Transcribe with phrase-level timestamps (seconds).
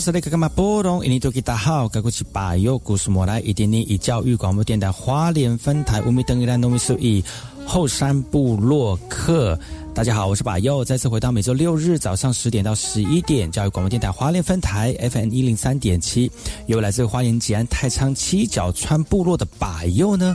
[0.00, 1.04] 是那个嘛波动？
[1.04, 7.22] 印尼多吉大好，该过去把右故事莫来，一点点以教育广播电台花莲分台五米等于兰农米数以
[7.66, 9.58] 后山部落客。
[9.94, 16.30] 大家好，我是把右，再次回到每周六日早上十点到十一点教育广播电台华联分台 FM 一零三点七，
[16.66, 20.34] 由来自花莲吉安太仓七角川部落的把右呢。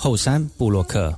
[0.00, 1.12] 后山布洛克。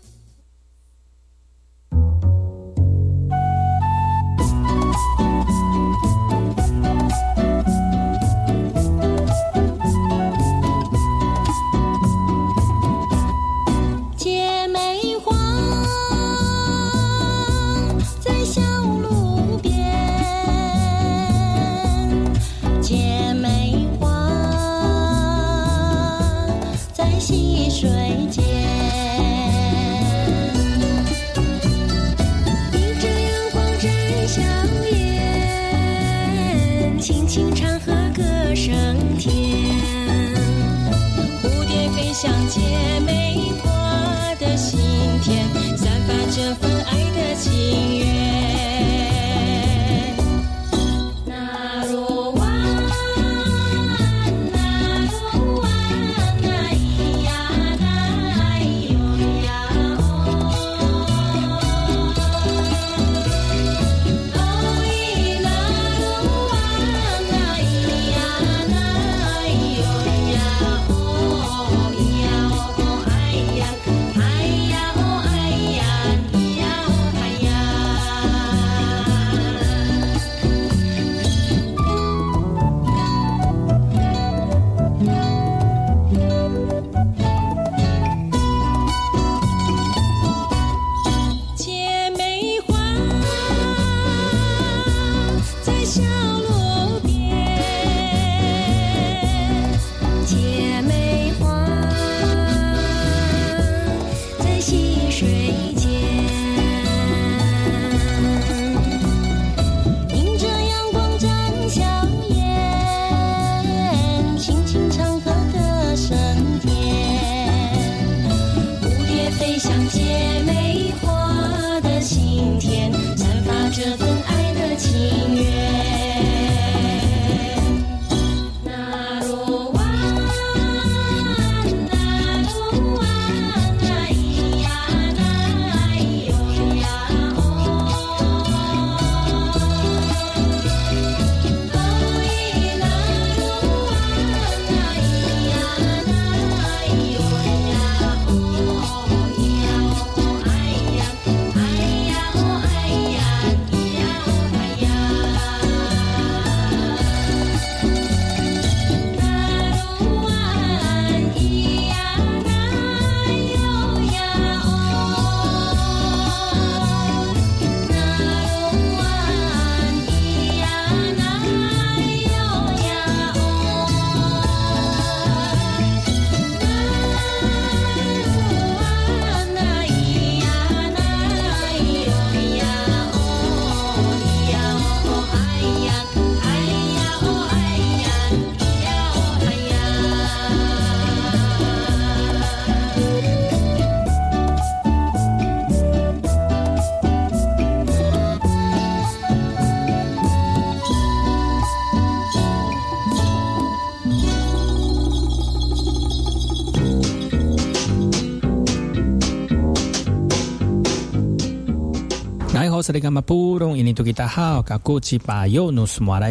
[42.20, 42.99] 相见。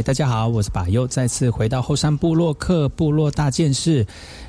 [0.01, 4.03] 大家好，我是巴尤，再次回到后山部落克部落大件事，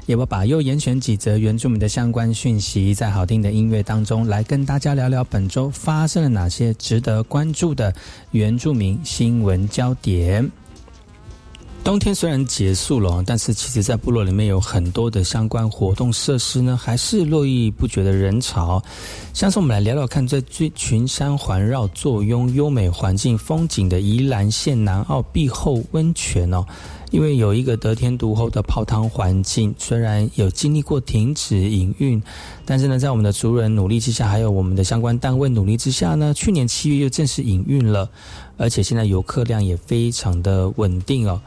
[0.07, 7.95] 也我巴尤严选几则原住民的相关讯息，在好听的音乐当中来跟大家聊聊本周发生了哪些值得关注的
[8.31, 10.51] 原住民新闻焦点。
[11.83, 18.81] 冬天虽然结束了，但是其实，在部落里面有很多的相关活动设施呢，还是络绎不绝的人潮。
[19.33, 26.65] 像是我们来聊聊看，在最群山环绕、坐拥优美环境风景的宜兰县南澳碧后温泉哦，
[27.11, 32.23] 因为有一个得天独厚的泡汤环境，虽然有经历过停止营运，
[32.65, 38.09] 但是呢，在我们的族人努力之下，还有我们的相关单位努力之下呢，去年七月又正式营运了，
[38.61, 41.41] 而且现在游客量也非常的稳定哦。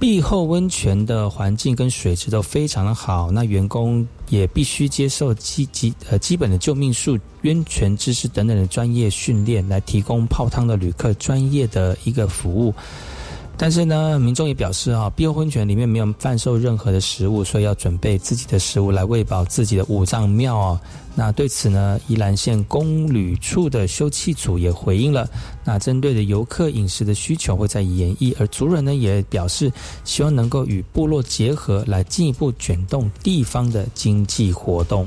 [0.00, 12.74] 壁后温泉的环境跟水质都非常的好，那员工也必须接受基基呃基本的救命术、温泉知识等等的专业训练，来提供泡汤的旅客专业的一个服务。
[13.62, 20.80] 但是呢，民众也表示啊，碧后温泉里面没有贩售任何的食物，所以要准备自己的食物来喂饱自己的五脏庙啊。
[21.14, 25.28] 那对此呢，宜兰县公旅处的休憩组也回应了。
[25.62, 35.06] 那针对的游客饮食的需求会在演绎，而族人呢也表示希望能够与部落结合，来进一步卷动地方的经济活动。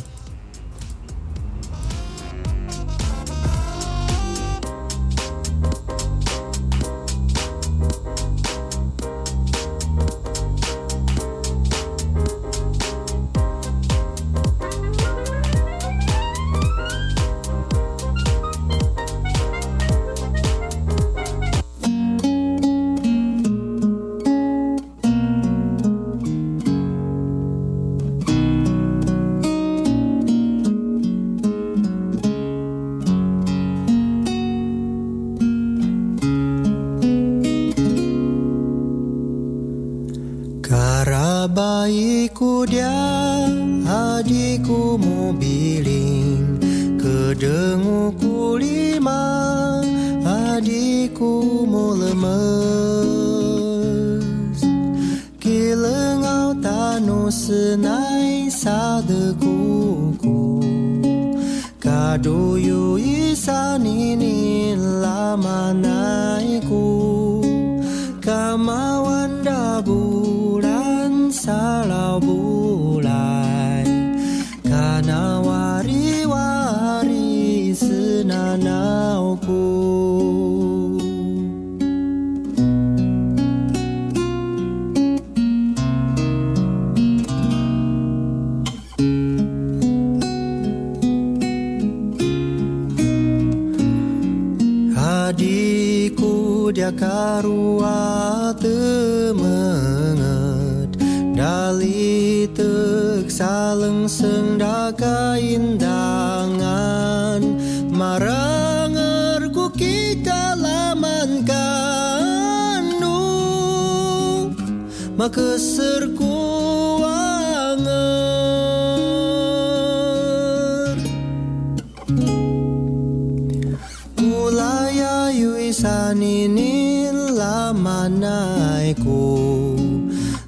[128.06, 129.74] Lamanaiku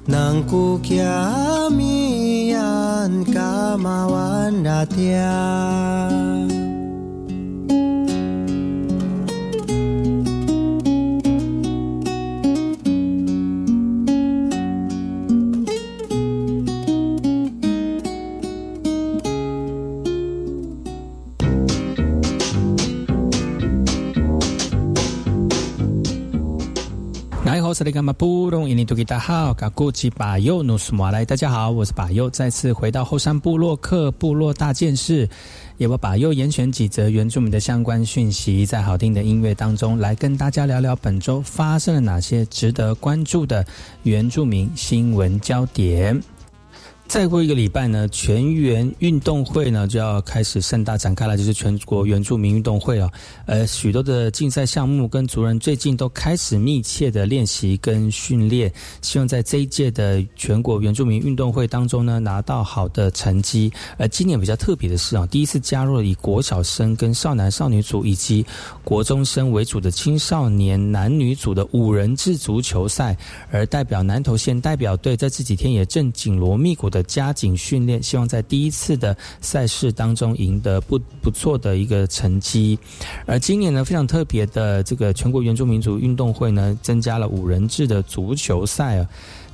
[0.08, 1.28] Nangku kiamian
[3.28, 5.36] kamawan datia.
[27.78, 35.28] 是那个嘛布隆印尼多吉大好，嘎古吉巴尤努斯马来，大家好，我是巴尤，再次回到后山部落克部落大件事，
[35.76, 43.64] 也我巴尤严选几则原住民的相关讯息，在好听的音乐当中来跟大家聊聊本周发生了哪些值得关注的
[44.02, 46.20] 原住民新闻焦点。
[47.08, 53.10] 再过一个礼拜呢，全员运动会呢就要开始盛大展开了，就是全国原住民运动会啊。
[53.46, 63.72] 呃，许多的竞赛项目跟族人最近都开始密切的练习跟训练，希望在这一届的全国原住民运动会当中呢拿到好的成绩。
[63.96, 68.44] 而今年比较特别的是啊，第一次加入了以国小生跟少男少女组以及
[68.84, 73.16] 国中生为主的青少年男女组的五人制足球赛，
[73.50, 76.97] 而代表南投县代表队在这几天也正紧锣密鼓的。
[77.04, 82.78] 加紧训练，希望在第一次的赛事当中赢得不不错的一个成绩。
[83.26, 89.08] 而今年呢，非常特别的这个全国原住民族运动会呢，增加了五人制的足球赛啊。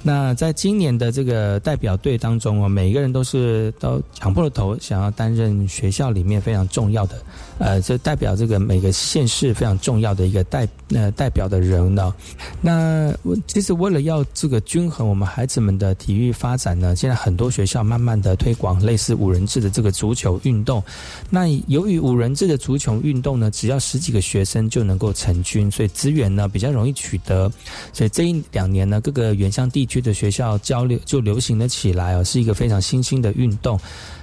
[0.07, 7.17] 那在今年的这个代表队当中啊，每一个人都是都抢破了头，想要担任学校里面非常重要的，
[7.59, 12.15] 呃，这代表这个每个县市非常重要的一个代呃代表的人呢。
[12.61, 13.15] 那
[13.47, 20.85] 其实为了要这个均衡我们孩子们的体育发展呢，现在很多学校慢慢的推广类似五人制的这个足球运动。
[21.31, 27.51] 那由于五人制的足球运动呢，只要十几个学生就能够成军，所以资源呢比较容易取得。
[27.95, 29.94] 所以这一两年呢，各个原乡地区。
[29.95, 33.79] 区的学校交流就流行了起来哦，是一个非常新兴的运动。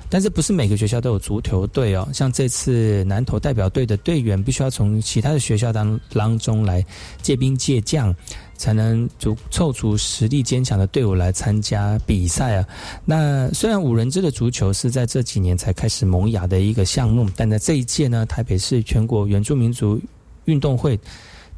[0.10, 2.06] 但是不是每个学校都有足球队哦？
[2.14, 6.86] 像这次南投代表队的队员，必须要从其他的学校当当中来
[7.22, 8.14] 借兵借将，
[8.58, 12.68] 才能足凑足实力坚强的队伍来参加比赛啊。
[13.06, 19.98] 那虽然五人制的足球是在这几年才开始萌芽的一个项目，但在这一届呢，台北市全国原住民族
[20.44, 21.00] 运动会。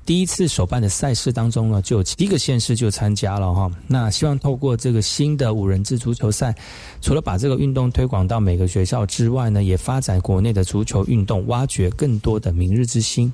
[0.05, 3.71] 第一次首办的赛事当中呢，就有七个县市就参加了哈。
[3.87, 6.53] 那希望透过这个新的五人制足球赛，
[7.01, 13.31] 除了把这个运动推广到每个学校之外呢，也发展国内的足球运动，挖掘更多的明日之星。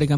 [0.00, 0.16] 大家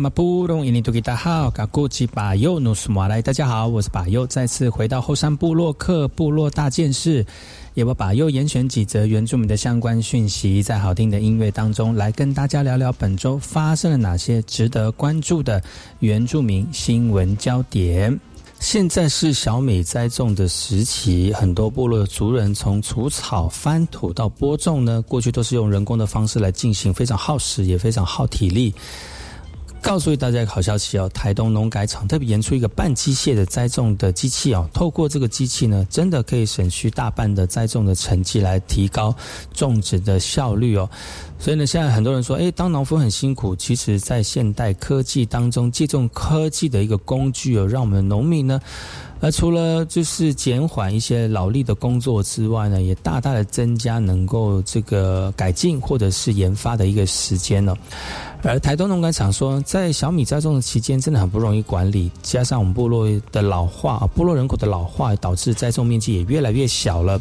[3.48, 7.26] 好，我是巴尤，再次回到后山部落克部落大件事，
[7.74, 15.60] 也把巴尤严选几则原住民的相关讯息，在好听的音乐当中来跟大家聊聊本周发生了哪些值得关注的
[15.98, 18.16] 原住民新闻焦点。
[18.60, 28.72] 现在是小米栽种的时期，很多部落的族人从除草、翻土到播种呢，过去都是用人工的方式来进行，非常耗时，也非常耗体力。
[29.83, 39.14] 告诉大家一个好消息哦，台东农改场特别研出一个半机械的栽种的机器哦，透过这个机器呢，真的可以省去大半的栽种的成绩，来提高
[39.53, 40.88] 种植的效率哦。
[41.38, 48.61] 所以呢，现在很多人说，诶，当农夫很辛苦，其实在现代科技当中，借重科技的一个工具哦，让我们农民呢。
[49.21, 57.77] 而除了就是减缓一些劳力的工作之外呢，也大大的增加能够这个改进或者是研发的一个时间呢。
[58.44, 67.20] 而台东农改场说，在小米栽种的期间真的很不容易管理，加上我们部落的老化，部落人口的老化，导致栽种面积也越来越小了。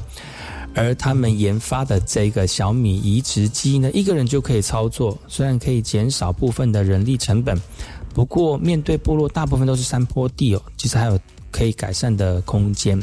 [0.73, 7.55] 而他们研发的这个小米移植机呢，一个人就可以操作，虽然可以减少部分的人力成本，
[8.13, 11.19] 不过面对部落大部分都是山坡地哦，其实还有。
[11.53, 12.97] 可以改善的空间。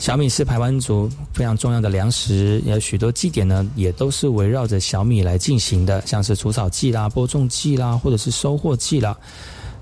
[0.00, 9.14] 小米是排湾族非常重要的粮食，有许多祭典呢，也都是围绕着小米来进行的，像是除草季啦、播种季啦，或者是收获季啦。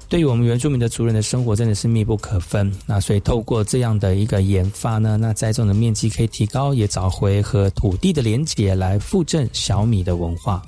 [0.09, 2.71] 对于我们原住民的族人的生活，真的是密不可分。
[2.85, 10.61] 那所以透过这样的一个研发呢，那栽种的面积可以提高，也找回和土地的连结，来复振小米的文化。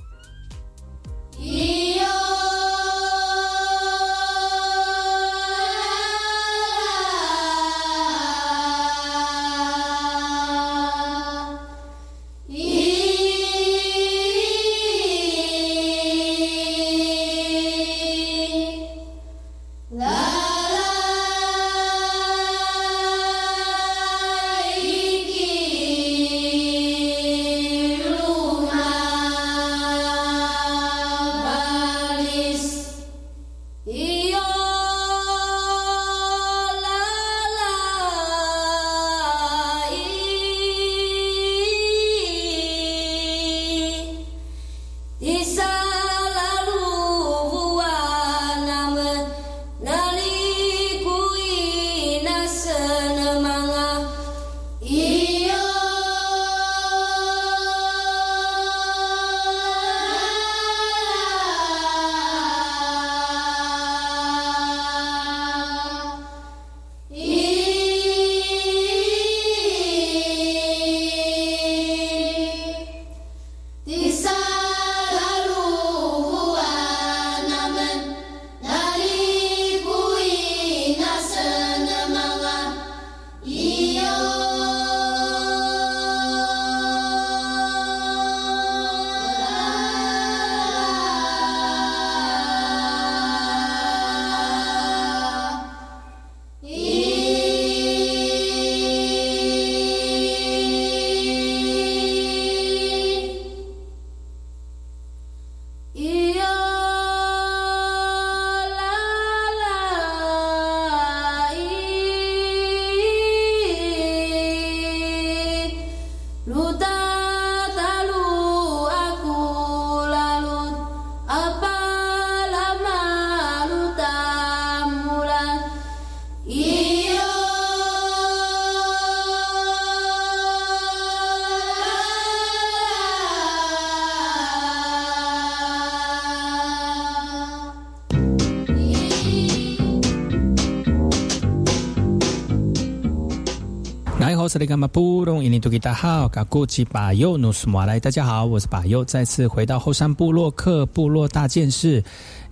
[144.49, 144.89] 斯里干嘛？
[144.89, 152.03] 布隆伊尼图吉达好，嘎古吉巴尤努斯马来，大家好，我是巴尤，再次回到后山部落克部落大件事，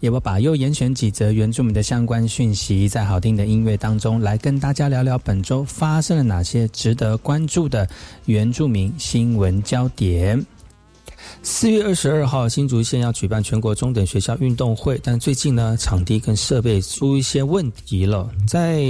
[0.00, 7.88] 也我巴尤严选几则原住民的相关讯息，在好听的音乐当中来跟大家聊聊本周发生了哪些值得关注的
[8.26, 10.57] 原住民新闻焦点。
[11.42, 18.28] 四月二十二号，新竹县要举办全国中等学校运动会，但最近呢，场地跟设备出一些问题了。
[18.46, 18.84] 在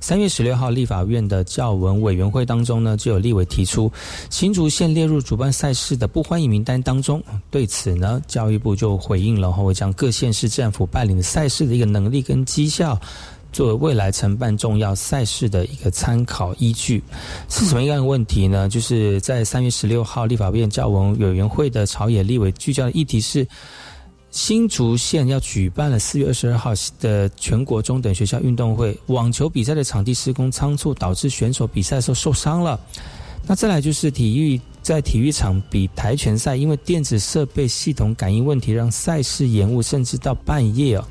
[0.00, 3.90] 三月十六号，立法院的教文委员会当中呢，就有立委提出
[4.30, 7.22] 新竹县列入主办赛事的不欢迎名单当中。
[7.50, 12.98] 对此呢，教育部就回应了，会将各县市政府办理的赛事的一个能力跟绩效。
[13.50, 17.02] 作为未来承办重要赛事的一个参考依据，
[17.48, 18.68] 是什么样的问题呢？
[18.68, 23.48] 就是在三月十六号立法院教文委员会的朝野立委聚焦的议题是，
[24.30, 32.78] 新竹县要举办了四月二十二号的全国中等学校运动会，网球比赛的场地施工仓促，导致选手比赛的时候受伤了。
[33.46, 41.04] 那再来就是体育在体育场比跆拳赛，因为电子设备系统感应问题，让赛事延误，甚至到半夜哦。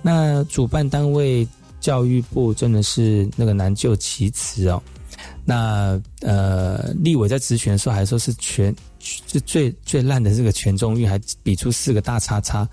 [0.00, 1.46] 那主办单位。
[1.80, 4.82] 教育部真的是那个难就其词哦。
[5.44, 12.68] 那呃，立委在职权的时候还说是全是最最烂的这个全中运，还比出四个大叉叉。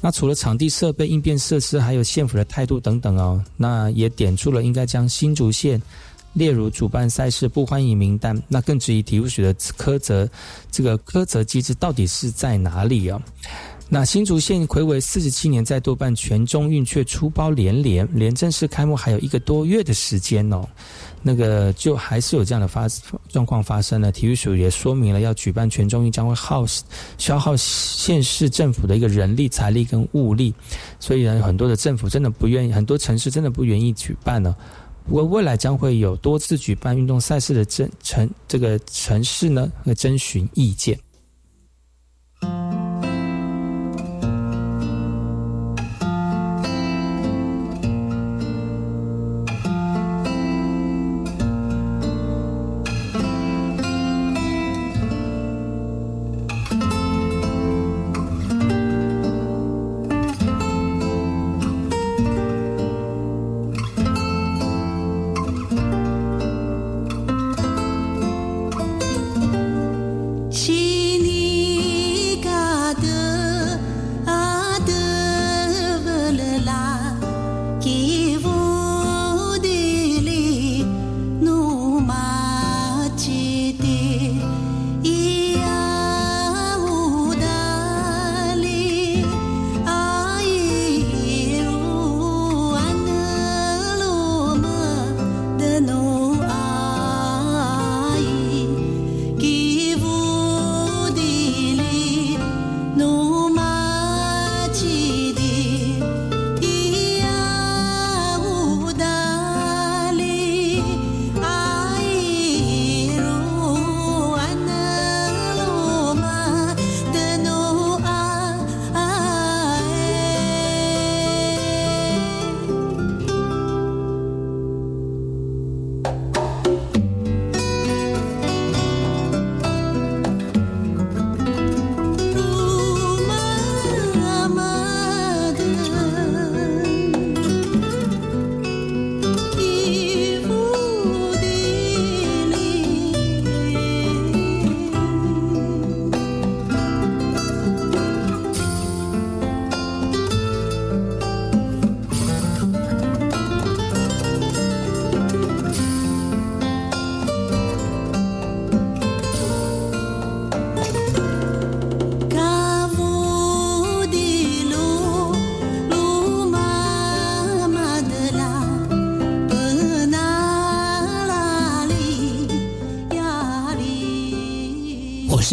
[0.00, 5.80] 那除了场地设备、应变设施，还有县府的态度等等哦，那也点出了应该将新竹县
[6.34, 8.40] 列入主办赛事不欢迎名单。
[8.46, 10.28] 那更质疑体育署的苛责，
[10.70, 13.20] 这个苛责机制到底是在哪里啊？
[13.88, 20.66] 那新竹县魁违四十七年再度办全中运，却出包连连，连正式开幕还有一个多月的时间哦。
[21.22, 22.88] 那个就还是有这样的发
[23.28, 24.10] 状况发生了。
[24.10, 26.64] 体育署也说明了，要举办全中运将会耗
[27.16, 30.52] 消耗县市政府的一个人力、财力跟物力，
[30.98, 34.54] 所以呢，很多的政府真的不愿意，很多城市真的不愿意举办呢。
[35.08, 40.98] 不过未来将会有多次举办运动赛事的这城这个城市呢，会征询意见。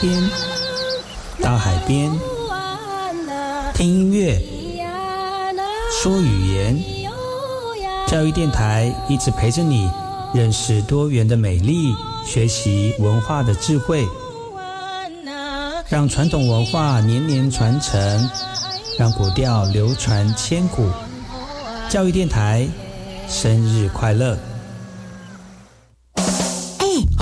[0.00, 0.30] 边
[1.40, 2.10] 到海边，
[3.74, 4.40] 听音乐，
[5.90, 6.80] 说语言，
[8.06, 9.90] 教育电台一直陪着你，
[10.32, 11.92] 认识多元的美丽，
[12.24, 14.06] 学习文化的智慧，
[15.88, 18.30] 让传统文化年年传承，
[18.96, 20.88] 让古调流传千古。
[21.88, 22.68] 教育电台，
[23.28, 24.38] 生日快乐！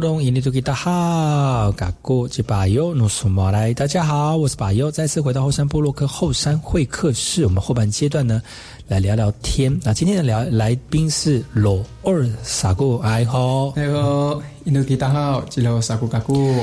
[0.00, 0.22] 懂？
[0.22, 7.44] 印尼土大好，嘎古吉巴尤努苏马来，大家好，我是巴尤，再次回到后山部落克后山会客室。
[7.44, 8.42] 我们后半阶段呢，
[8.86, 9.78] 来聊聊天。
[9.82, 16.54] 那今天的聊来宾是罗二傻姑，哎好，哎好，印尼土大好，吉罗傻姑嘎古。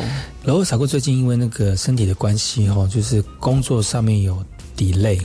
[0.43, 4.37] 罗二傻姑最近因为那个身体的关系哈，就是工作上面有
[4.77, 5.19] delay。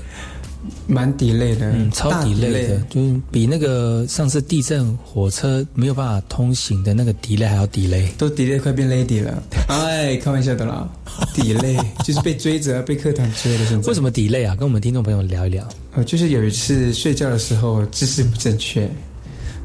[0.86, 9.42] 蛮 delay 的，嗯，超 delay 的，就是比那个上次地震火车没有办法通行的那个 delay 还要 delay，都 delay 快变 lady 了。
[9.68, 10.88] 哎，开玩笑的啦
[11.34, 13.78] ，delay 就是被追着，被课堂追的。
[13.86, 14.56] 为什么 delay 啊？
[14.56, 15.66] 跟我们听众朋友聊一聊。
[15.92, 18.88] 呃，就是有一次睡觉的时候姿势不正确，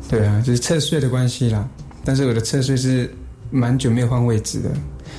[0.09, 1.67] 对啊，就是侧睡的关系啦。
[2.03, 3.11] 但是我的侧睡是
[3.49, 4.71] 蛮久没有换位置的。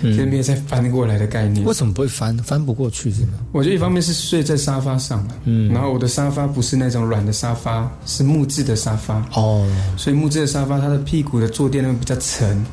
[0.02, 1.64] 就没有再翻过来的概念。
[1.64, 2.36] 为什么不会翻？
[2.38, 3.34] 翻不过去是吗？
[3.52, 9.24] 我觉得一方面是睡在沙发上嗯，然后我的沙发不是那种软的沙发，是木质的沙发。
[9.34, 12.64] 哦，所以木质的沙发它的屁股的坐垫比较沉，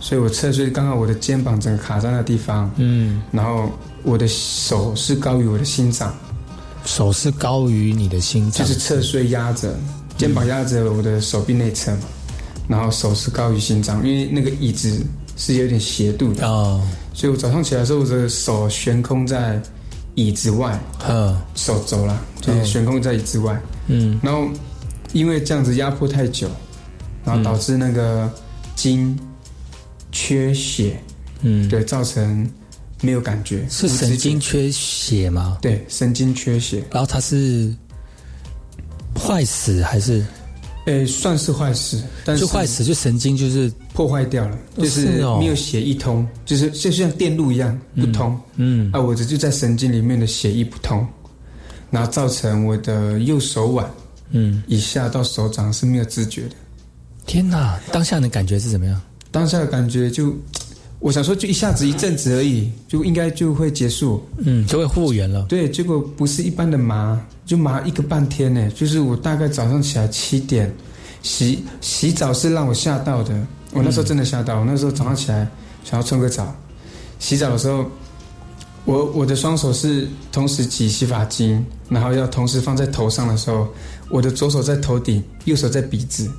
[0.00, 3.70] 所以我侧睡刚好我的肩膀整个卡在那地方，嗯，然后
[4.02, 6.14] 我的手是高于我的心脏，
[6.84, 9.74] 手是高于你的心脏，就是侧睡压着
[10.18, 11.96] 肩膀压着我的手臂内侧，
[12.68, 15.02] 然后手是高于心脏，因为那个椅子。
[15.44, 16.46] 是有点斜度的。
[16.46, 16.80] 哦，
[17.12, 19.60] 所以我早上起来的时候，我的手悬空在
[20.14, 24.46] 椅子外，嗯，手肘啦，就是悬空在椅子外，嗯，然后
[25.12, 26.48] 因为这样子压迫太久，
[27.24, 28.30] 然后导致那个
[28.76, 29.18] 筋
[30.12, 31.02] 缺血，
[31.40, 32.48] 嗯，对，造成
[33.00, 35.58] 没有感觉，是神经缺血吗？
[35.60, 37.74] 对，神经缺血，然后它是
[39.18, 40.24] 坏死还是？
[40.86, 45.06] 诶，算是坏事，但是就坏死，就神经就是破坏掉了，就是
[45.38, 48.36] 没有血一通，就是就像电路一样不通。
[48.56, 51.06] 嗯，啊，我这就在神经里面的血液不通，
[51.90, 53.88] 然后造成我的右手腕，
[54.30, 56.56] 嗯，以下到手掌是没有知觉的。
[57.26, 59.00] 天哪，当下的感觉是怎么样？
[59.30, 60.34] 当下的感觉就，
[60.98, 65.46] 我想说，就一下子一阵子而已，就应该就会结束，嗯，就会复原了。
[65.48, 67.24] 对，结果不是一般的麻。
[67.52, 70.74] 就麻一个半天呢，就是我大概早上起来七点
[71.22, 74.58] 洗洗澡是让我吓到的，我那时候真的吓到。
[74.58, 75.46] 我那时候早上起来
[75.84, 76.56] 想要冲个澡，
[77.18, 77.84] 洗澡的时候，
[78.86, 83.68] 我我的双手是同时挤洗发精，然后要同时放在头上的时候，
[84.08, 86.30] 我的左手在头顶，右手在鼻子，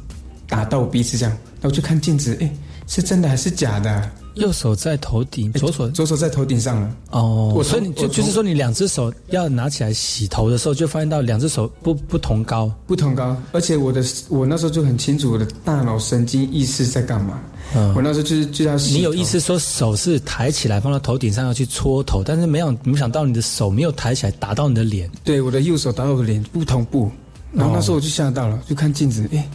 [0.47, 2.51] 打到我鼻子这样，那我就看镜子，哎，
[2.87, 4.09] 是真的还是假的？
[4.35, 6.95] 右手在头顶，左手左手在头顶上了。
[7.11, 13.35] 哦，所以你就就是说，你两只手要拿起来洗头的时候，就发现到两只手不不同高，不同高。
[13.51, 17.39] 而且我的我那时候就很清楚我的大脑神经意识在干嘛。
[17.75, 18.93] 嗯，我那时候就是就要洗。
[18.93, 25.09] 你有意思说手是抬起来放到头顶上要去搓头，但是没有没想到你的手没有抬起来打到你的脸。
[25.23, 27.09] 对，我的右手打到我的脸不同步，
[27.53, 29.47] 然后那时候我就吓到了，就看镜子，哎。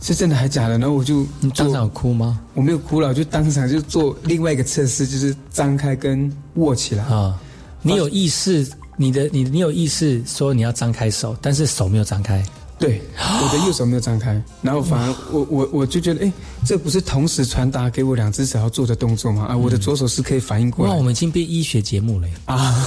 [0.00, 0.78] 是真的还假的？
[0.78, 2.40] 然后我就你当场哭吗？
[2.54, 7.38] 我没有哭了，我就当场就做另外一个测试，就是张开跟握起来啊。
[7.82, 12.44] 你有意识你的你你有意识说你要张开手，但是手没有张开。
[12.78, 16.32] 对，我的右手没有张开，然后反而我我我就觉得，哎，
[16.64, 19.46] 这不是同时传达给我两只手要做的动作吗？
[19.46, 20.92] 啊，我的左手是可以反应过来。
[20.92, 22.86] 哇，我们已经变医学节目了啊！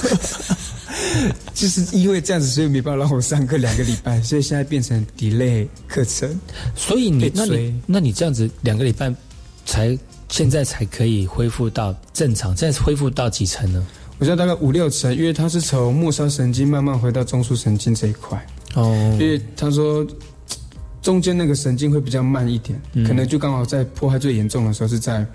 [1.52, 6.40] 就是因为这样子，所以没办法让我上课两个礼拜，所以现在变成 delay 课程。
[6.74, 9.12] 所以你那你那你这样子两个礼拜
[9.66, 9.96] 才
[10.30, 13.86] 现在才可以恢复到正常，现在恢复到几层呢？
[14.18, 18.44] 我现在大概五六层，因为它是从末梢神经慢慢回到中枢神经这一块。
[18.74, 20.06] 哦，因为他说
[21.00, 25.26] 中间那个神经会比较慢一点，可能就刚好在破坏最严重的时候是在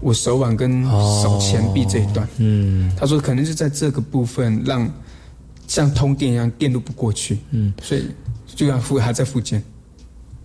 [0.00, 2.26] 我手腕跟手前臂这一段。
[2.38, 4.88] 嗯，他说可能是在这个部分让
[5.66, 7.38] 像通电一样电路不过去。
[7.50, 8.04] 嗯，所以
[8.46, 9.62] 就要复还在复健。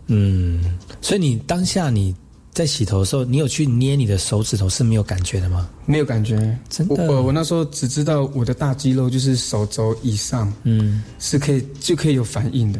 [0.07, 0.59] 嗯，
[1.01, 2.15] 所以你当下你
[2.53, 5.69] 在洗头的时候，你有去捏你的手指头是没有感觉的吗？
[5.85, 6.35] 没有感觉，
[6.69, 7.07] 真的。
[7.07, 12.79] 我我那时候只知道我的大肌肉就是手肘以上，嗯，是可以就可以有反应的，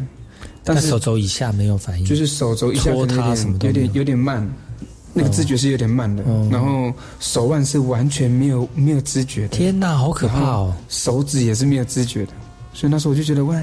[0.63, 3.19] 但是手肘以下没有反应，就是手肘以下有点
[3.61, 4.45] 有点有点慢，
[5.13, 6.21] 那个知觉是有点慢的。
[6.49, 9.47] 然后手腕是完全没有没有知觉的。
[9.49, 10.75] 天哪，好可怕哦！
[10.89, 12.33] 手指也是没有知觉的，
[12.73, 13.57] 所以那时候我就觉得，喂，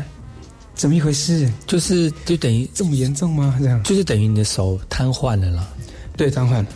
[0.74, 1.50] 怎么一回事？
[1.66, 3.56] 就是就等于这么严重吗？
[3.60, 5.68] 这样就是等于你的手瘫痪了啦。
[6.18, 6.66] 对，瘫痪了，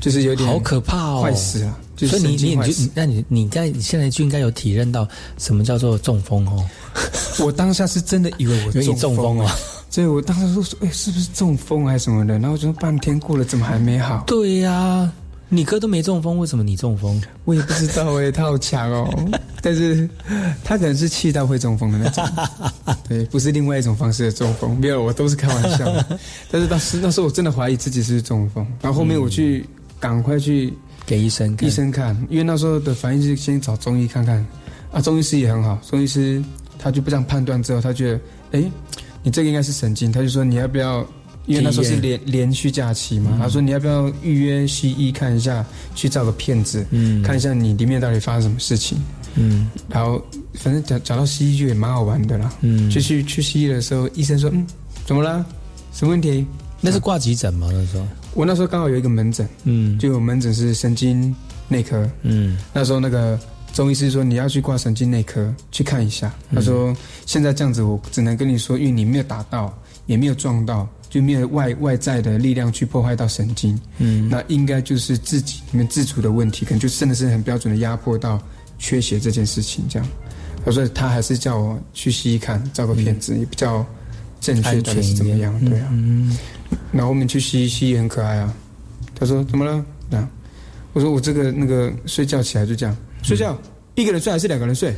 [0.00, 1.78] 就是有点好可怕哦，坏死了。
[1.98, 6.64] 所以你你你就那你你在你现在就应该有体认到什么叫做中风哦。
[7.40, 9.50] 我当下是真的以为我中风哦，
[9.90, 14.22] 所以我当时说说哎是不是中风还是什么的，然后就半天过了怎么还没好？
[14.26, 15.10] 对呀，
[15.48, 17.20] 你哥都没中风，为什么你中风？
[17.44, 19.08] 我也不知道哎，他好强哦。
[19.62, 20.08] 但是
[20.64, 22.24] 他可能是气到会中风的那种，
[23.08, 24.78] 对，不是另外一种方式的中风。
[24.78, 25.86] 没有，我都是开玩笑。
[26.50, 29.64] 但是当时那时候我真的怀疑自己是中风，然后后面我去
[30.00, 30.72] 赶快去。
[31.06, 34.44] 给医生医生看，因为那时候的反应是先找中医看看，
[34.90, 36.42] 啊，中医师也很好，中医师
[36.80, 38.20] 他就不这样判断之后，他觉得，
[38.58, 38.64] 哎，
[39.22, 41.06] 你这个应该是神经，他就说你要不要，
[41.46, 48.98] 因为那时候是连连续假期嘛，他说你要不要预约西医看一下，去照个片子，嗯，看一下你里面到底发生什么事情，
[49.34, 50.20] 嗯，然后
[50.54, 54.66] 反正讲讲到西医就也蛮好玩的啦，嗯，就去去西医的时候，医生说，嗯，
[55.06, 55.44] 怎么了？
[55.92, 56.44] 什么问题？
[56.80, 57.68] 那是挂急诊吗？
[57.72, 58.06] 那时候？
[58.34, 61.34] 我那时候刚好有一个门诊，嗯，就有门诊是神经
[61.68, 63.38] 内科，嗯，那时候那个
[63.72, 69.72] 中医师说你要去挂神经内科去看一下，他说现在这样子我只能跟你说，因为你没有打到，
[70.04, 78.40] 也没有撞到，就没有外外在的力量去破坏到神经，嗯，那应该就是自己里面自主的问题，可能就真的是很标准的压迫到
[78.78, 80.08] 缺血这件事情这样，
[80.64, 83.84] 他说他还是叫我去西医看照个片子也比较
[84.40, 85.92] 正确的是怎么样，对啊。
[86.92, 88.52] 然后我们去西西医很可爱啊，
[89.14, 89.84] 他说怎么了？
[90.10, 90.28] 啊，
[90.92, 92.96] 我说我这个那个睡觉起来就这样。
[93.22, 93.58] 睡觉，
[93.96, 94.90] 一个人睡还是两个人睡？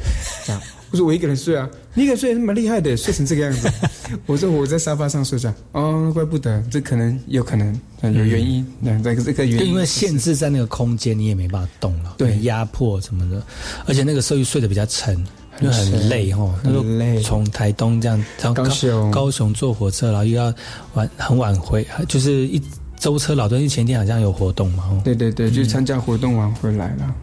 [0.49, 3.71] 啊，我说我一个人睡啊，你一个人睡蛮厉害的，睡成这个样子。
[4.27, 8.67] 我说我在沙发上睡觉，哦，怪不得，这可能有可能有原因，
[9.03, 13.43] 这个这个原因，因为限制在那个空间，你也没办法动了，对，压迫什么的，
[13.87, 15.25] 而且那个时候又睡得比较沉。
[15.61, 17.21] 就很累哈，很累。
[17.21, 18.25] 从台东这样，
[18.55, 20.55] 高雄高雄坐火车，然后又要
[20.95, 22.63] 晚很晚回，就是一
[22.97, 23.59] 舟车劳顿。
[23.59, 27.15] 因为前天好像有活动嘛，对对对，就参加活动完回来了。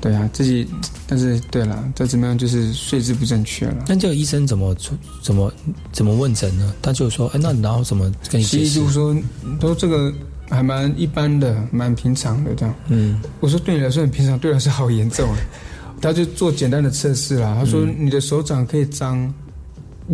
[0.00, 0.66] 对啊，自己
[1.06, 3.84] 但是对了，再怎么样就是睡姿不正确了。
[3.86, 4.74] 那这个医生怎么
[5.22, 5.52] 怎么
[5.92, 6.74] 怎么问诊呢？
[6.80, 8.80] 他就说，哎，那然后怎么跟你解释？
[8.80, 9.16] 就说
[9.60, 10.12] 都这个
[10.48, 12.74] 还蛮一般的，蛮平常的这样。
[12.88, 15.38] 嗯，我说对你来说很平常，对我来说好严重啊。
[16.02, 17.54] 他就做简单的测试啦。
[17.60, 19.30] 他说：“你的手掌可以张，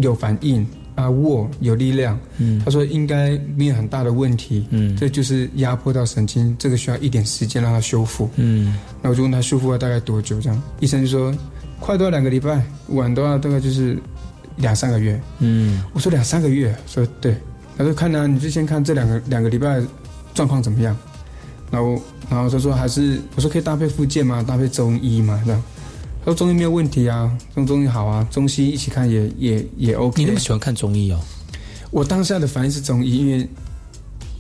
[0.00, 0.66] 有反应
[0.96, 4.66] 啊，握有力量。”嗯，他说应该没有很大的问题。
[4.70, 8.28] 嗯，这就是压迫到神经，这个需要一点时间让它修复。
[8.34, 10.40] 嗯，那我就问他修复了大概多久？
[10.40, 11.32] 这样，医生就说
[11.78, 13.96] 快都要两个礼拜，晚的话大概就是
[14.56, 15.20] 两三个月。
[15.38, 17.36] 嗯，我说两三个月，说对。
[17.78, 19.82] 他说看呢，你就先看这两个两个礼拜
[20.34, 20.96] 状况怎么样。
[21.70, 24.42] 然后，然后他说还是我说可以搭配附件吗？
[24.42, 25.62] 搭配中医嘛，这样。
[26.26, 30.20] 说中医没有问题啊，用中医好啊，中西一起看也也也 OK。
[30.20, 31.20] 你那么喜欢看中医哦？
[31.92, 33.48] 我当下的反应是中医，因为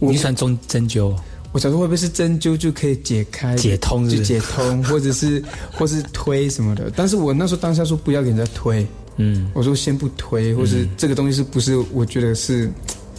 [0.00, 1.16] 我喜欢中针灸。
[1.52, 6.92] 我想说会不会是针灸就可以解开、解通、就解通， 或者是或是推什么的？
[6.94, 11.76] 但是我那时候当下说不要给人家推，嗯，我说先不推，或是这个东西是不是？
[11.92, 12.70] 我觉得是。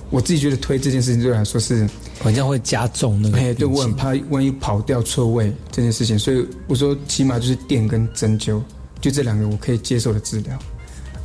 [0.09, 1.87] 我自己觉得推这件事情对我来说是，
[2.19, 3.37] 好像会加重那个。
[3.37, 8.61] 哎，对我很怕万一跑掉错位这件事情，所以我说起码就是电跟针灸，
[9.01, 10.57] 就这两个我可以接受的治疗。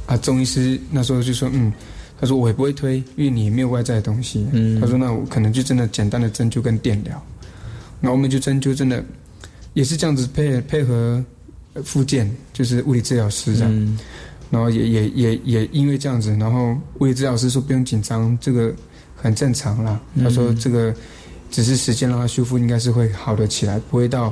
[0.06, 1.72] 啊，中医师那时候就说，嗯，
[2.20, 4.44] 他说我也不会推，因为你没有外在的东西。
[4.52, 7.24] 嗯，他说那我可能就真的简单的针灸跟电疗。
[8.00, 9.04] 那我们就针灸真的
[9.74, 11.24] 也是这样子配配合
[11.84, 13.98] 复健，就是物理治疗师这样。
[14.52, 18.70] 然后也也也也因为这样子，然后物理治疗师说不用紧张，这个
[19.16, 19.98] 很正常啦。
[20.22, 20.94] 他说这个
[21.50, 24.30] 只是时间让它修复，应该是会好的起来，不会到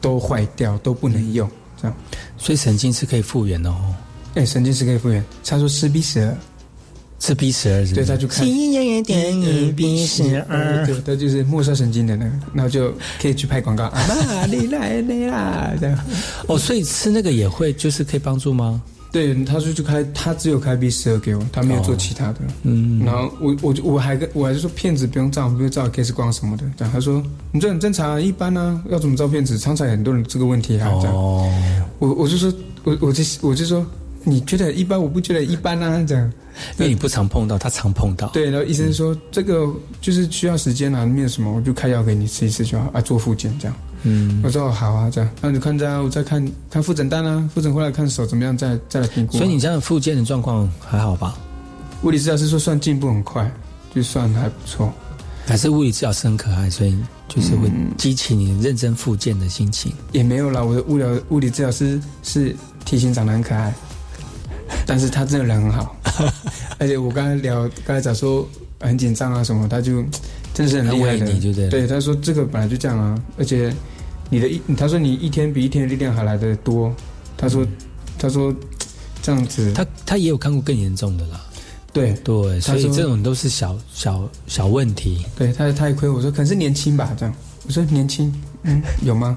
[0.00, 1.48] 都坏掉都不能用
[1.80, 1.96] 这样。
[2.36, 3.94] 所以神经是可以复原的哦。
[4.34, 5.24] 哎，神经是可以复原。
[5.44, 6.36] 他说吃 B 十二，
[7.20, 8.44] 吃 B 十二，对，他就看。
[8.44, 13.84] 电影 B 十二，对，他就是末梢神经的那个，然后就可以去拍广告。
[13.94, 15.96] 啊妈，你来你啦，这样。
[16.48, 18.82] 哦，所以吃那个也会，就是可以帮助吗？
[19.12, 22.38] 对，他说就开，他只有开 B 十二给我，他没有做其他的。
[22.62, 26.64] 嗯，然后我我我还跟我还是说骗子不用照，不用照 X 光什么的。
[26.76, 29.58] 这样他说你这很正常啊，一般呢，要怎么照骗子？
[29.58, 30.88] 常常很多人这个问题啊。
[30.88, 31.48] 哦，
[31.98, 32.52] 我我就说，
[32.82, 33.86] 我我就我就说。
[34.24, 36.32] 你觉得一般，我不觉得一般啊，这样，
[36.78, 38.28] 因为你不常碰到，他常碰到。
[38.28, 39.66] 对，然后医生说这个
[40.00, 43.76] 就是需要时间啊，没有什么，我就开药给你吃一吃就好啊，做复健这样。
[44.02, 49.38] 嗯，我说好啊，这样，那你看在我再看看复诊单啊，复诊回来看手怎么样，再再来评估。
[49.38, 51.36] 所以你这样复健的状况还好吧？
[52.02, 53.50] 物理治疗师说算进步很快，
[53.94, 54.92] 就算还不错。
[55.46, 56.96] 还是物理治疗师很可爱，所以
[57.28, 59.92] 就是会激起你认真复健的心情。
[60.12, 63.72] 也没有啦，我的物疗物理治疗师是体型长得很可爱。
[64.86, 65.94] 但是他真的人很好，
[66.78, 68.48] 而且我刚才聊，刚才讲说
[68.80, 70.02] 很紧张啊什么，他就
[70.54, 73.72] 真的是很厉害的，对对，他说这个本来就这样啊，而且
[74.32, 76.90] 你的一，他说你一天比一天的力量还来的多，
[77.36, 77.66] 他说
[78.18, 78.50] 他说
[79.20, 81.38] 这样子，他他也有看过更严重的啦，
[81.92, 87.34] 对对，所以这种都是小小小问题，对，他太亏，我说可能是年轻吧，这样，
[87.66, 89.36] 我说年轻，嗯， 有吗？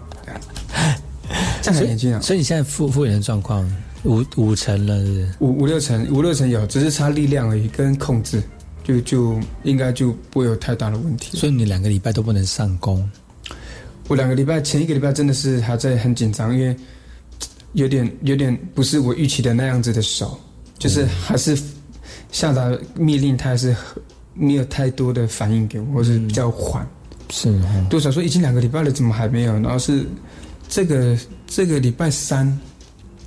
[1.62, 3.70] 这样很年轻啊，所以你现在复复原的状况。
[4.06, 8.40] 五五成了，五五六成，五六成有，只是差力量而已，跟控制，
[8.84, 11.36] 就就应该就不会有太大的问题。
[11.36, 13.10] 所以你两个礼拜都不能上工。
[14.08, 16.76] 我两个礼拜前一个礼拜真的是还在很紧张，因为
[17.74, 20.40] 有点有点不是我预期的那样子的手，
[20.78, 21.58] 就是还是
[22.32, 23.76] 下达命令，他还是
[24.34, 26.88] 没有太多的反应给我，或是比较缓。
[27.30, 29.54] 是，多少说已经两个礼拜了，怎么还没有？
[29.54, 30.06] 然后是
[30.70, 32.60] 这个这个礼拜三。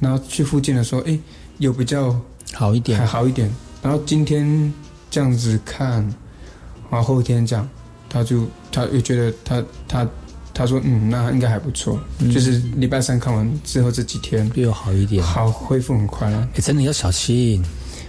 [0.01, 1.19] 然后去附近的时候，哎，
[1.59, 2.17] 有比较
[2.53, 3.53] 好一点，还好一点。
[3.83, 4.73] 然后今天
[5.11, 5.95] 这样子看，
[6.89, 7.69] 然后后天这样，
[8.09, 10.09] 他就他又觉得他他
[10.59, 11.99] 他说嗯，那应该还不错。
[12.35, 16.49] 就是礼拜三看完之后这几天又好一点，好恢复很快了。
[16.57, 17.65] 哎，真的要小心，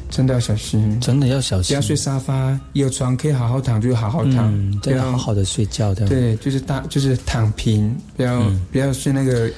[0.09, 1.67] 真的要小心，真的要小心。
[1.67, 6.07] 不要睡沙发，有床可以好好躺就好好躺，不要好好的睡觉的。
[6.07, 9.49] 对，就是大就是躺平，不要不要睡那个。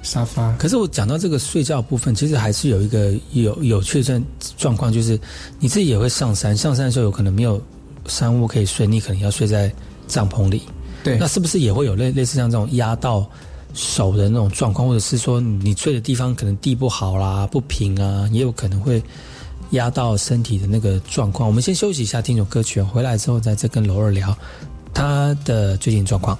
[0.00, 0.54] 沙发。
[0.56, 4.24] 可是我讲到这个睡觉部分，其实还是有一个有有确诊
[4.56, 5.18] 状况，就是
[5.58, 7.60] 你自己也会上山，上山的时候有可能没有
[8.06, 9.70] 山屋可以睡，你可能要睡在
[10.06, 10.62] 帐篷里。
[11.16, 13.28] 那是不是也会有类类似像这种压到
[13.74, 19.02] 手的那种状况，或者是说你睡的地方可能地不好啦、不平啊，也有可能会
[19.70, 21.48] 压到身体的那个状况？
[21.48, 24.36] 我们先休息一下，听首歌曲，回来之后再再跟罗二聊
[24.92, 26.36] 他的最近状况。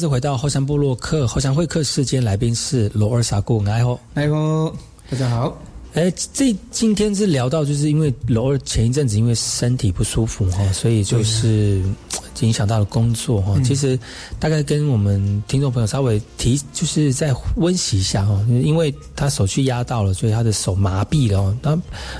[0.00, 4.74] 次回到后山部落客后山会客室，间，来宾是罗尔萨古爱好爱好，
[5.10, 5.60] 大家好。
[5.92, 11.82] 哎，这今天是聊到，就是因为罗尔前一阵子因为身体不舒服哈，所以就是
[12.46, 13.58] 影响到了工作哈。
[13.64, 13.98] 其实
[14.38, 21.76] 大概跟我们听众朋友稍微提，就是再温习一下哈，因为他手去压到了，所以他的手麻痹了哦，他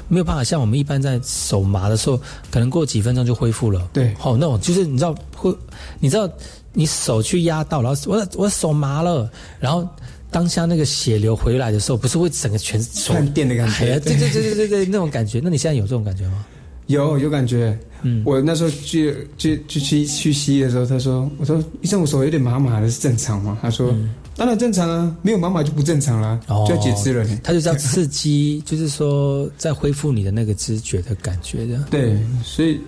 [0.09, 3.89] 没有办法像我们一般在手麻的时候，可能过几分钟就恢复了。
[3.93, 5.55] 对，好，那种就是你知道会，
[5.99, 6.29] 你知道。
[6.73, 9.85] 你手去压到，然后我我手麻了，然后
[10.31, 13.99] 当下那个血流回来的时候，不是会整个全串 电的感觉？
[13.99, 15.41] 对对对对对对，那种感觉。
[15.43, 16.47] 那你现在有这种感觉吗？
[16.87, 17.77] 有有感觉。
[18.03, 23.94] 嗯，我那时候去去去去去西医的时候，他说：“我说医生，我手有点麻麻的，是正常吗？”他说
[24.36, 31.78] ：“当然正常啊，没有麻麻就不正常了，就要截肢了。”他就叫刺激，就是说在恢复你的那个知觉的感觉的。
[31.90, 32.80] 对，所以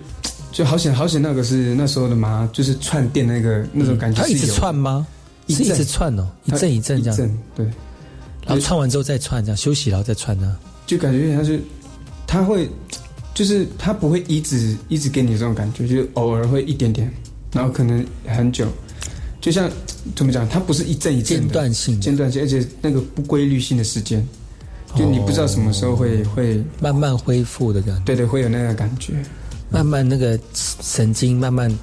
[0.51, 4.21] 就好险好险，那个是那时候的麻，就是串电那个那种感觉。
[4.21, 5.05] 他一直串吗？
[5.49, 7.39] 是一直串哦，一阵一阵这样。
[7.55, 7.65] 对，
[8.45, 10.57] 然后串完之后再串，这样休息然后再串呢，
[10.87, 11.59] 就感觉他是
[12.25, 12.69] 他会。
[13.33, 17.11] 就是他不会一直一直给你这种感觉，就是偶尔会一点点，
[17.51, 18.67] 然后可能很久，
[19.41, 19.69] 就像
[20.15, 24.23] 怎么讲，它不是一阵一阵的间断性，间断性，而且那个不规律性的时间，
[24.95, 29.13] 就你不知道什么时候会会慢慢恢复的感觉，对对，会有那个感觉，
[29.71, 31.75] 慢慢那个神经慢慢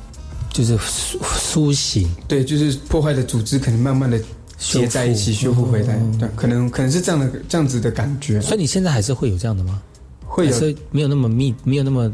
[0.53, 4.21] 就是苏苏醒，对，就是破坏的组织可能慢慢的
[4.57, 5.65] 接在一起修复。
[5.65, 9.83] 回来，对，可能可能是这样的这样子的感觉，所以你现在还是会有这样的吗？
[10.31, 12.11] 会有，没有那么密，没有那么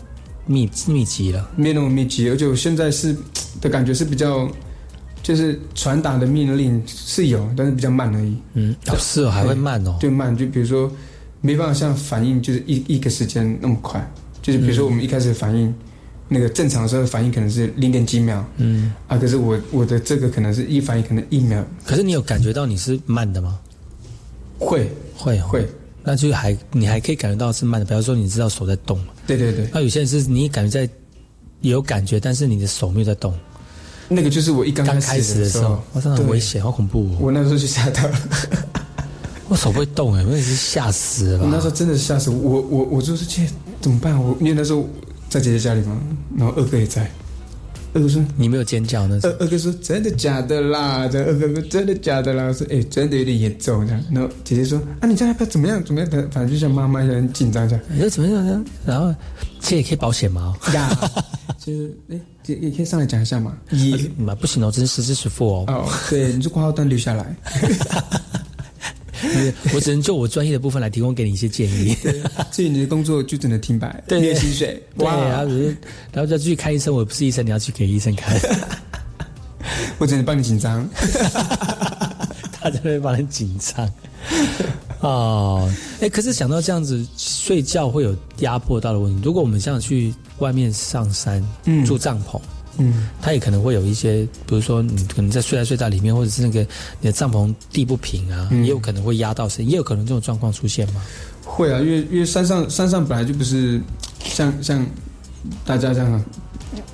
[0.46, 3.14] 密密集了，没有那么密集，而且我现在是
[3.60, 4.50] 的感觉是比较，
[5.22, 8.34] 就是传达的命令是有，但是比较慢而已。
[8.54, 10.90] 嗯，是哦，还会慢哦，就慢，就比如说
[11.42, 14.00] 没办法像反应就是一一个时间那么快，
[14.40, 15.72] 就是比如说我们一开始反应
[16.26, 23.58] 那个正常的时候反应可能是零点几秒，嗯啊，可是我我的这个可能是一反应可能一秒，可是你有感觉到你是慢的吗？
[24.58, 25.68] 会会会。
[26.06, 29.06] 那就还你还可以感觉到是慢的，比方说你知道手在动嘛？
[29.26, 29.68] 对对对。
[29.74, 30.92] 那有些人是你感觉在
[31.62, 33.34] 有感觉，但是你的手没有在动。
[34.08, 37.10] 那个就是我一刚开始的时候，哇，真的很危险，好恐怖。
[37.18, 38.18] 我那时候就吓到了，
[39.50, 41.42] 我手不会动哎，我也是吓死了。
[41.42, 43.48] 我那时候真的吓死我，我我就是去
[43.80, 44.16] 怎么办？
[44.16, 44.88] 我因为那时候
[45.28, 46.00] 在姐姐家里嘛，
[46.36, 47.10] 然后二哥也在。
[47.96, 55.82] 二哥说：“你没有尖叫呢。”二二哥说：“真的假的啦？”这二哥说：“真的假的啦？”我说：“哎，真的有点严重。”这样，然后姐姐说：“啊，你这样要不要怎么样？
[55.82, 56.10] 怎么样？
[56.10, 57.84] 反反正就像妈妈一样很紧张这样。
[57.88, 58.64] 你说怎么样呢？
[58.84, 59.14] 然后
[59.60, 60.54] 这也可以保险吗？
[60.74, 60.94] 呀，
[61.58, 63.56] 就是哎，也也可以上来讲一下嘛。
[63.70, 65.64] 也嘛不行哦，这是实支实付哦。
[65.68, 67.34] 哦，对，你就挂号单留下来。
[69.74, 71.96] 我只能就我专业的部分来提供给你一些建议。
[72.50, 74.82] 至于你的工作，就只能听白，没有薪水。
[74.96, 75.76] 对，然后只是，
[76.12, 76.94] 然后再去看医生。
[76.94, 78.38] 我不是医生，你要去给医生看。
[79.98, 80.88] 我只能帮你紧张。
[82.52, 83.90] 他在那帮你紧张。
[85.00, 89.20] 哦，哎，可是想到这样子睡觉会有压迫到的问题。
[89.24, 91.42] 如果我们像去外面上山
[91.86, 92.40] 住帐篷。
[92.78, 96.60] 嗯，它也可能会有一些，比如说你可能在睡在睡袋里面，或者是那个
[97.00, 101.02] 你的帐篷地不平啊，也有可能会压到身，也有可能这种状况出现吗？
[101.44, 103.80] 会啊，因为因为山上山上本来就不是
[104.24, 104.84] 像像
[105.64, 106.24] 大家这样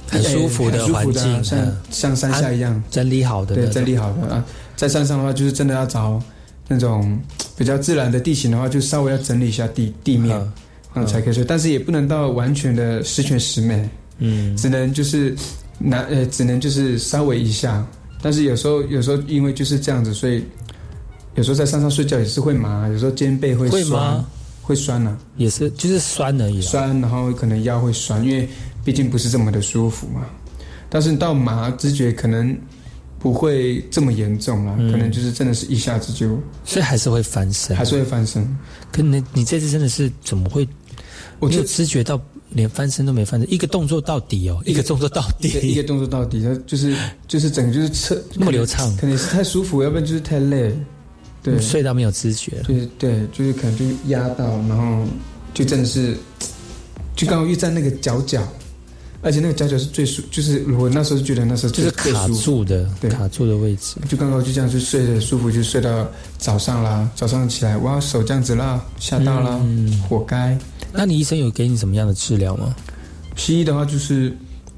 [0.08, 1.58] 很舒服的环境，像
[1.90, 4.44] 像山下一样整理好的，对，整理好的啊。
[4.76, 6.22] 在山上的话，就是真的要找
[6.68, 7.18] 那种
[7.56, 10.36] 比较自然的地形的话，就稍微要整理一下地地面，
[10.92, 11.42] 然后才可以睡。
[11.44, 15.34] 但是也不能到完全的十全十美，嗯，只能就是。
[15.78, 17.84] 那呃，只能就是稍微一下，
[18.20, 20.44] 但是有时候有时候因为就是这样子，所以
[21.34, 24.24] 有时候在山上睡觉也是会麻，有时候肩背会酸，
[24.60, 26.60] 会酸呢，也是就是酸而已。
[26.60, 28.48] 酸，然后可能腰会酸，因为
[28.84, 30.24] 毕竟不是这么的舒服嘛。
[30.88, 32.56] 但是到麻知觉可能
[33.18, 38.46] 不会这么严重了，可能就是真的是一下子就，所以还是会翻身，还是会翻身。
[38.92, 40.68] 可你你这次真的是怎么会？
[41.40, 42.20] 我就知觉到。
[42.55, 46.94] 连翻身都没翻身，一个动作到底哦，一个动作到底，一个动作到底，他就是
[47.26, 50.74] 就是整个就是侧那么流畅，可能是太舒服，要不然就是太累，
[51.42, 55.05] 对，睡到没有知觉，就是对，就是可能就压到，然后
[55.55, 56.16] 就真的是，
[57.16, 58.46] 就刚好又在那个角角，
[59.22, 66.06] 而且那个夹角是最舒，就是我那时候觉得那时候就是卡住的，对，卡住的位置，就刚好就这样就睡得舒服，就睡到
[66.38, 70.58] 早上啦，早上起来哇手这样子啦，吓到啦，嗯活该。
[70.92, 72.74] 那你医生有给你什么样的治疗吗？
[73.36, 74.36] 西医的话就是，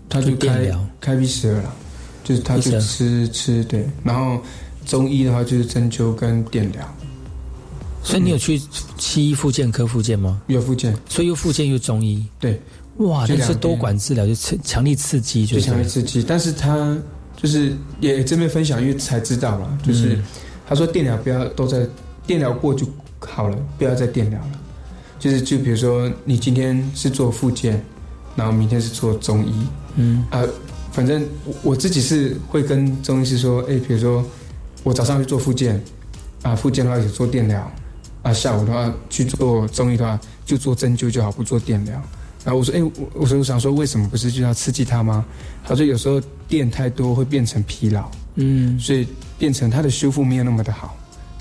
[0.08, 0.70] 他就开
[1.00, 1.74] 开 B 十二了，
[2.22, 4.38] 就是他就吃吃对，然后
[4.84, 6.94] 中医的话就是针灸跟电疗。
[8.02, 8.60] 所以你有去
[8.98, 10.42] 西医复健科复健吗？
[10.48, 12.22] 有复健，所以又复健又中医。
[12.38, 12.60] 对，
[12.98, 16.22] 哇，就是多管治疗，就强强力刺激，就强力刺激。
[16.22, 16.96] 但是他
[17.36, 20.18] 就是也这边分享，因为才知道嘛，就是
[20.66, 21.86] 他说电疗不要都在
[22.26, 22.86] 电疗过就
[23.18, 24.60] 好了，不要再电疗了。
[25.18, 27.82] 就是就比如说，你今天是做复健，
[28.36, 29.66] 然后明天是做中医，
[29.96, 30.44] 嗯啊，
[30.92, 34.24] 反正我我自己是会跟中医师说，哎，比如说
[34.82, 35.82] 我早上去做复健，
[36.42, 37.72] 啊，复健的话也做电疗，
[38.22, 42.02] 啊，下午的话去做中医的话就做针灸就好，不做电疗。
[42.44, 45.24] 然后我说，哎，我我说我想说，为什么不是就要刺激他吗？
[45.64, 49.06] 他说有时候电太多会变成疲劳，嗯，所以
[49.38, 50.94] 变成他的修复没有那么的好。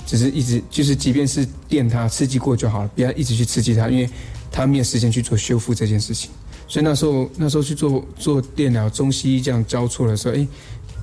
[0.05, 4.09] 只是一直就是，即便是电他刺激过就好了，不要一直去刺激他，因为
[4.51, 6.29] 他没有时间去做修复这件事情。
[6.67, 10.47] 所以那时候那时候去做做电疗，中西医这样交错的时候，哎，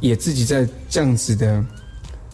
[0.01, 1.65] 也自己在这样子的，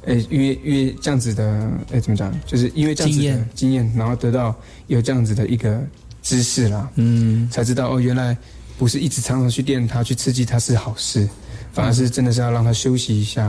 [0.07, 2.33] 哎，因为因为这样子的，哎，怎么讲？
[2.47, 4.55] 就是因为这样子的经验，然后得到
[4.89, 5.81] 有这样子的一个
[6.27, 8.37] 知识啦，嗯，才知道哦，原来
[8.77, 11.29] 不是一直常常去电它去刺激它是好事，
[11.73, 13.43] 反而是真的是要让它休息一下，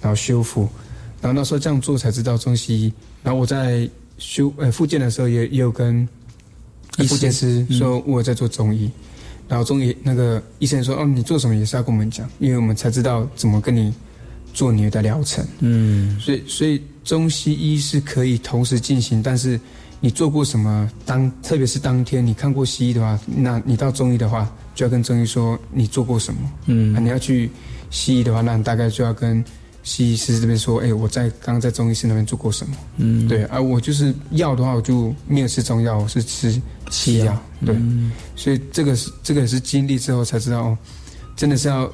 [0.00, 0.68] 然后修复。
[1.22, 2.92] 然后那时候这样做才知道中西医。
[3.22, 6.06] 然后我在修呃复健的时候也也有跟
[7.06, 8.90] 复健师说我在做中医，
[9.48, 13.94] 然后中医那个医生说哦你做什么也是要跟我们讲，因为我们才知道怎么跟你
[14.52, 15.46] 做你的疗程。
[15.60, 19.58] 嗯，所以所以中西医是可以同时进行，但是
[20.04, 26.40] 你做过什么当特别是当天你看过西医的话，那你到中医的话就要跟中医说你做过什么。
[26.66, 27.50] 嗯，啊、你要去
[27.88, 29.42] 西医的话，那你大概就要跟。
[29.82, 32.74] 西医师这边说：“哎，我在刚刚在中医师那边做过什么？
[32.96, 36.58] 嗯，对，而、啊、我就是药的话，我就没有吃中药，我是吃
[36.90, 37.38] 西药。
[37.66, 40.78] 对，嗯、所以这个是这个也是经历之后才知道，哦，
[41.36, 41.86] 真的是要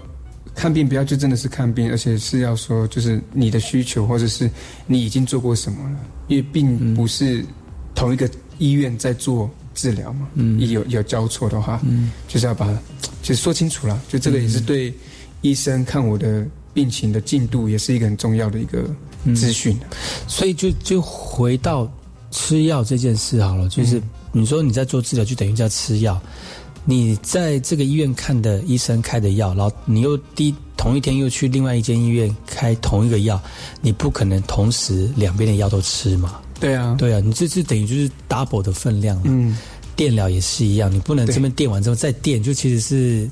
[0.55, 4.49] 看病，不要就真的是看病，而且是要说就是你的需求，或者是
[4.87, 5.99] 你已经做过什么了，
[6.29, 7.45] 因为并不是
[7.95, 10.29] 同一个医院在做治疗嘛。
[10.35, 12.67] 嗯，有有交错的话，嗯，就是要把
[13.23, 14.93] 就是说清楚了，就这个也是对
[15.41, 18.85] 医生看我的。”病情的进度也是一个很重要的一个
[19.35, 19.97] 资讯、嗯，
[20.29, 21.91] 所以就就回到
[22.31, 26.19] 吃药这件事好了，就是你说你在做治疗，就等于在吃药。
[26.85, 33.43] 你在这个医院看的医生开的药，然后你又第同一天又去另外一间医院开同一个药，
[33.81, 36.41] 你不可能同时两边的药都吃嘛？
[36.61, 39.23] 对啊，对啊，你这是等于就是 double 的分量了。
[39.25, 39.57] 嗯，
[39.97, 43.31] 电疗也是一样，你不能这边电完之后再电，就其实是。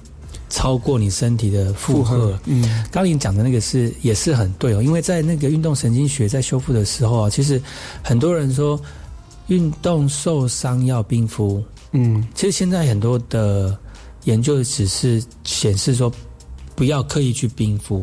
[0.50, 7.60] 超过你身体的负荷，嗯，刚你讲的那个是也是很对哦，因为在那个运动神经学在修复的时候啊，其实
[8.02, 8.80] 很多人说
[9.48, 11.62] 运动受伤要冰敷，
[11.92, 13.76] 嗯，其实现在很多的
[14.24, 16.10] 研究只是显示说
[16.74, 18.02] 不要刻意去冰敷，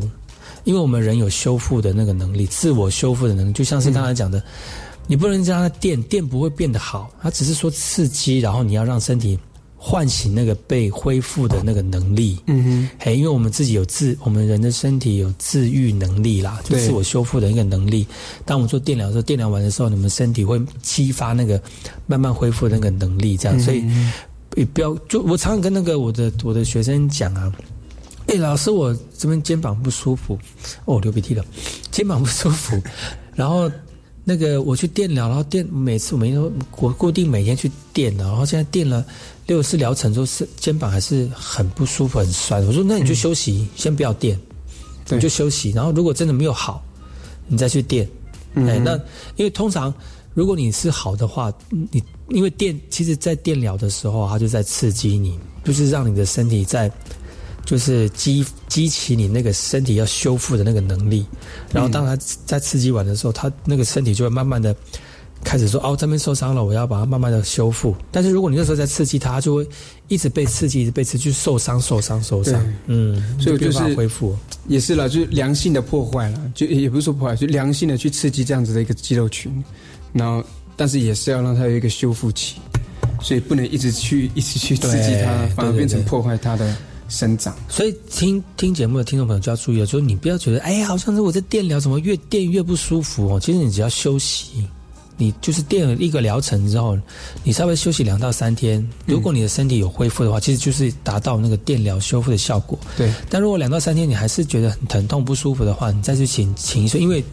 [0.62, 4.44] 因为我们人有修复的那个能力，自我修复的能力，就像是刚才讲的，嗯、
[5.06, 9.38] 你不能让它电，电不会变得好，它只是说刺激，然后你要让身体。
[9.78, 18.04] 唤醒那个被恢复的那个能力，嗯哼，嘿，因为我们自己有自，我们人的身体有自愈能力啦，就自我修复的一个能力。
[18.44, 21.62] 当我们做电疗的时候，电疗完的时候，你们身体会激发那个
[22.06, 23.56] 慢慢恢复的那个能力，这样。
[23.56, 23.84] 嗯、所以
[24.56, 27.52] 也不要，就我常常跟那个我的我的学生讲啊，
[28.26, 30.36] 哎、欸，老师，我这边肩膀不舒服，
[30.86, 31.44] 哦，流鼻涕了，
[31.92, 32.82] 肩膀不舒服，
[33.36, 33.70] 然后。
[34.28, 39.06] 那个我去电疗，然后电每次我每天都我固定每天去电的，然后现在电了
[39.46, 42.66] 六次疗程之后，是肩膀还是很不舒服、很酸。
[42.66, 44.36] 我说那你就休息，嗯、先不要电，
[45.10, 45.70] 你就休息。
[45.70, 46.84] 然后如果真的没有好，
[47.46, 48.08] 你再去电。
[48.54, 48.94] 嗯、哎，那
[49.36, 49.94] 因为通常
[50.34, 56.90] 如果你是好的话，你因为电其实，在电疗的时候，它就在刺激你，就是让你的身体在。
[57.66, 61.26] 就是激激起你那个身体要修复的那个能力，
[61.72, 64.74] 然后当它在刺激完的时候，它那个身体就会慢慢的
[65.42, 69.68] 开始说：“哦，这边受伤了，我要把它慢慢的修复。”但是如果你那时候在刺激它，它就会
[70.06, 72.64] 一直被刺激，一直被刺激，受伤、受伤、受伤。
[72.86, 74.36] 嗯，所以就是恢复
[74.68, 79.52] 也是了，就是良性的破坏了，就也不是说破坏，就良性的去刺激这样子的一个肌肉群，
[80.12, 80.44] 然后
[80.76, 82.56] 但是也是要让它有一个修复期，
[83.20, 86.76] 所以不能一直去一直去刺激它，反而变成破坏它的。
[87.08, 93.40] 生长，所以听听节目的听众朋友就要注意了，就是你不要觉得，哎呀，好像是我在电疗，怎么越电越不舒服哦。
[93.40, 94.66] 其实你只要休息，
[95.16, 96.98] 你就是电了一个疗程之后，
[97.42, 102.78] 你稍微休息两到三天，如果你的身体有恢复的话，嗯、其实就是达到那个电疗修复的效果。
[102.96, 103.12] 对。
[103.30, 107.24] 但如果两到三天你还是觉得很疼痛不舒服的话，你再去请请医生，因为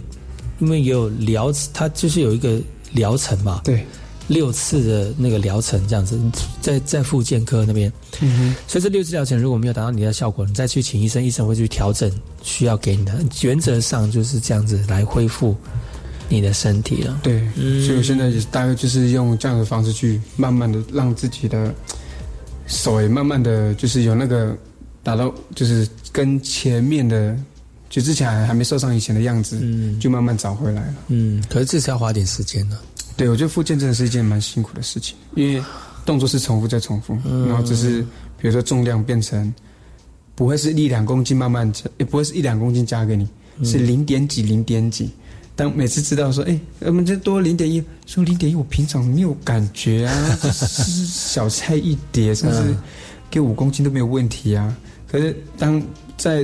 [0.59, 2.61] 因为有疗，它就是有一个
[2.93, 3.61] 疗程嘛。
[3.63, 3.86] 对。
[4.34, 6.20] 六次的那个疗程这样子，
[6.60, 12.12] 在在复健科那边，嗯哼，所以这六次疗程如果没有达到你的效果，你再去请医生，医生会去调整
[12.42, 13.14] 需要给你的。
[13.44, 15.56] 原则上就是这样子来恢复
[16.28, 17.20] 你的身体了。
[17.22, 21.74] 对，嗯、所以我现在也大概就是用这样的方式去慢慢的让自己的
[22.66, 24.58] 手也慢慢的就是有那个
[25.04, 27.38] 达到，就是跟前面的
[27.90, 30.96] 就之前还还没受伤以前的样子，嗯，就慢慢找回来了。
[31.10, 32.78] 嗯，可是这是要花点时间的。
[33.16, 35.64] 对，我觉得复健真的是一件蛮辛苦的事情，因为
[36.05, 38.01] 动作是重复再重复，嗯、然后只是
[38.38, 39.53] 比如说重量变成
[40.36, 43.28] 不会是一两公斤慢慢加，也不会是一两公斤加给你，
[43.59, 45.09] 嗯、是零点几零点几。
[45.55, 52.76] 当每次知道说，哎，我们这多零点一，说零点一，我平常没有感觉啊， 是小菜一碟，甚至
[53.30, 54.76] 给五公斤都没有问题啊。
[55.07, 55.80] 可是当
[56.18, 56.43] 在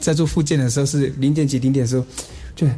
[0.00, 2.04] 在做复健的时候是零点几零点的时候，
[2.56, 2.76] 就哎，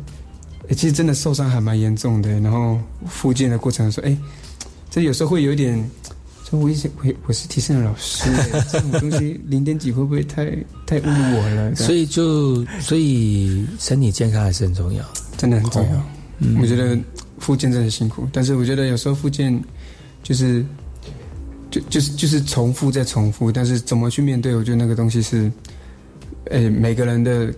[0.71, 2.31] 其实真的受伤还蛮严重的。
[2.41, 4.17] 然后复健的过程说，哎，
[4.91, 5.91] 这有时候会有一点，
[6.49, 8.31] 说我以前我我是提升的老师，
[8.71, 10.47] 这种东西零点几会不会太
[10.87, 11.75] 太侮辱我了？
[11.77, 15.05] 所以就所以身体健康还是很重要，
[15.37, 16.61] 真的很重要。
[16.61, 16.99] 我觉得
[17.39, 19.63] 复健真的辛苦，但是我觉得有时候复健
[20.23, 20.65] 就是。
[21.73, 24.55] 就就是就是重复再重复，但是怎么去面对？
[24.55, 25.51] 我觉得那个东西是，
[26.51, 27.51] 诶，每个人的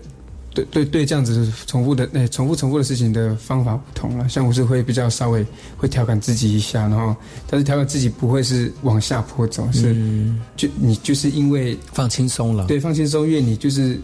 [0.55, 4.29] 对对对这样子重复的诶重复重复的事情的方法不同了。
[4.29, 5.45] 像我是会比较稍微
[5.77, 7.15] 会调侃自己一下，然后
[7.49, 9.95] 但是调侃自己不会是往下坡走，是
[10.57, 13.99] 就你就是因为放轻松了，对，放轻松，因为你就是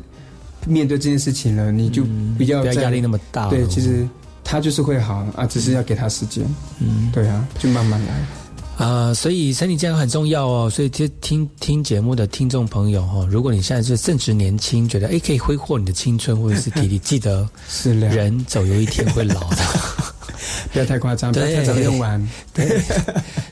[0.66, 2.04] 面对这件事情了，你就
[2.36, 3.48] 不要压力那么大。
[3.48, 4.06] 对，其实
[4.42, 6.44] 他就是会好啊，只是要给他时间。
[6.80, 8.26] 嗯，对啊，就慢慢来。
[8.80, 10.70] 啊，所以身体健康很重要哦。
[10.70, 19.56] 所以听听听节目的听众朋友哈，如果你现在是正值年轻，觉得哎可以挥霍你的青春或者 是体力，记得是人总有一天会老的，
[20.72, 22.26] 不要太夸张，不要太早用完。
[22.54, 22.80] 对，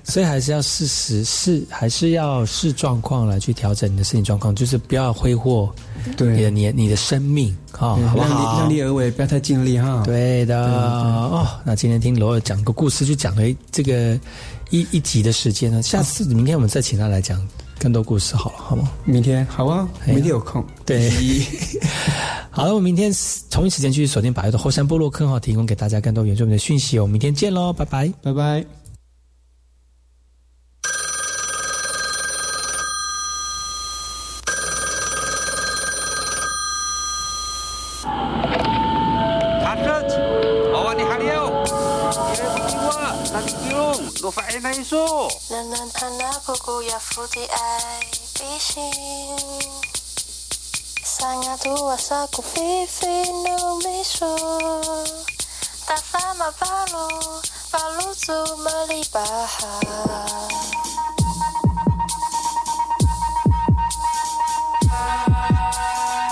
[0.08, 5.72] 所以还是要适时适，还是要视状况来去调整你的身体状况，就是不要挥霍
[6.18, 8.56] 你的年你的生命啊，好不好？
[8.58, 10.02] 量力而为，不要太尽力哈。
[10.04, 11.46] 对的哦。
[11.64, 14.18] 那今天听罗尔讲个故事，就讲了这个。
[14.70, 15.80] 一一集的时间呢？
[15.80, 17.40] 下次明天我们再请他来讲
[17.78, 18.90] 更多故事，好了，好吗？
[19.06, 20.62] 明天好啊，明天有空。
[20.84, 21.10] 对，
[22.52, 23.10] 好了，我明天
[23.50, 26.98] 同一时间继续锁定百度的后山部落，坑号提供给大家更多原住民的讯息。
[26.98, 28.77] 我们明天见喽，拜拜，拜拜。
[53.44, 54.32] No miso
[55.84, 57.08] Tak sama balu,
[57.68, 59.84] balu tu melibahan
[64.88, 66.27] tak